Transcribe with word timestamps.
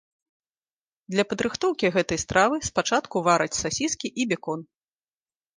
Для 1.15 1.25
падрыхтоўкі 1.33 1.91
гэтай 1.97 2.19
стравы 2.25 2.57
спачатку 2.71 3.15
вараць 3.29 3.55
сасіскі 3.63 4.07
і 4.23 4.29
бекон. 4.33 4.59